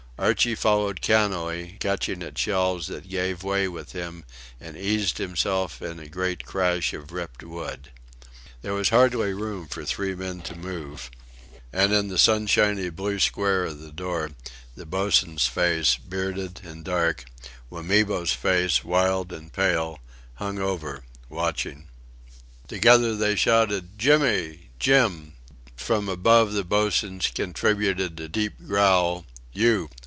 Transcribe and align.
Archie 0.19 0.53
followed 0.53 1.01
cannily, 1.01 1.77
catching 1.79 2.21
at 2.21 2.37
shelves 2.37 2.85
that 2.85 3.09
gave 3.09 3.41
way 3.41 3.67
with 3.67 3.93
him, 3.93 4.23
and 4.59 4.77
eased 4.77 5.17
himself 5.17 5.81
in 5.81 5.97
a 5.97 6.07
great 6.07 6.45
crash 6.45 6.93
of 6.93 7.11
ripped 7.11 7.41
wood. 7.43 7.89
There 8.61 8.75
was 8.75 8.89
hardly 8.89 9.33
room 9.33 9.67
for 9.67 9.83
three 9.83 10.13
men 10.13 10.43
to 10.43 10.53
move. 10.55 11.09
And 11.73 11.91
in 11.91 12.09
the 12.09 12.19
sunshiny 12.19 12.91
blue 12.91 13.17
square 13.17 13.65
of 13.65 13.79
the 13.79 13.91
door, 13.91 14.29
the 14.75 14.85
boatswain's 14.85 15.47
face, 15.47 15.95
bearded 15.95 16.61
and 16.63 16.85
dark, 16.85 17.25
Wamibo's 17.71 18.31
face, 18.31 18.83
wild 18.83 19.33
and 19.33 19.51
pale, 19.51 19.97
hung 20.35 20.59
over 20.59 21.03
watching. 21.29 21.87
Together 22.67 23.15
they 23.15 23.35
shouted: 23.35 23.97
"Jimmy! 23.97 24.69
Jim!" 24.77 25.33
From 25.75 26.07
above 26.07 26.53
the 26.53 26.63
boatswain 26.63 27.21
contributed 27.21 28.19
a 28.19 28.27
deep 28.29 28.53
growl: 28.67 29.25
"You. 29.51 29.89